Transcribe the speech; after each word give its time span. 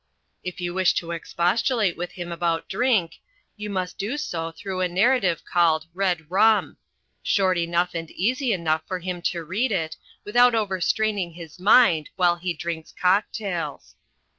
If 0.43 0.59
you 0.59 0.73
wish 0.73 0.95
to 0.95 1.11
expostulate 1.11 1.95
with 1.95 2.13
him 2.13 2.31
about 2.31 2.67
drink, 2.67 3.19
you 3.55 3.69
must 3.69 3.99
do 3.99 4.17
so 4.17 4.51
through 4.51 4.81
a 4.81 4.87
narrative 4.87 5.45
called 5.45 5.85
Red 5.93 6.31
Rum 6.31 6.77
short 7.21 7.55
enough 7.59 7.93
and 7.93 8.09
easy 8.09 8.51
enough 8.51 8.81
for 8.87 8.97
him 8.97 9.21
to 9.21 9.43
read 9.43 9.71
it, 9.71 9.97
without 10.23 10.55
overstraining 10.55 11.33
his 11.35 11.59
mind, 11.59 12.09
while 12.15 12.37
he 12.37 12.51
drinks 12.51 12.91
cocktails. 12.99 13.93